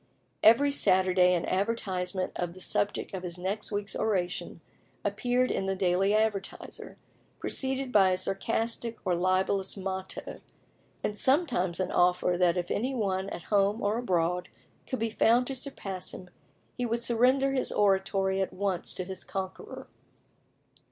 [0.41, 4.59] Every Saturday an advertisement of the subject of his next week's oration
[5.05, 6.97] appeared in the Daily Advertiser,
[7.37, 10.41] preceded by a sarcastic or libellous motto,
[11.03, 14.49] and sometimes an offer that if any one at home or abroad
[14.87, 16.31] could be found to surpass him,
[16.75, 19.85] he would surrender his Oratory at once to his conqueror.